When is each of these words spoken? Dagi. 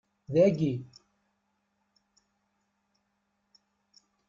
Dagi. 0.33 0.71